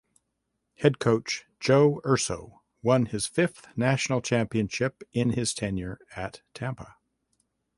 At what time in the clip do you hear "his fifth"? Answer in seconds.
3.05-3.67